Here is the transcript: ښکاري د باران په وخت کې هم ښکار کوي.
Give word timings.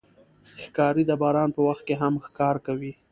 ښکاري 0.63 1.03
د 1.07 1.11
باران 1.21 1.49
په 1.55 1.61
وخت 1.67 1.83
کې 1.87 1.95
هم 2.01 2.13
ښکار 2.25 2.55
کوي. 2.65 2.93